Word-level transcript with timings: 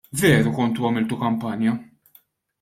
Veru 0.21 0.53
kontu 0.59 0.87
għamiltu 0.89 1.19
kampanja. 1.25 1.77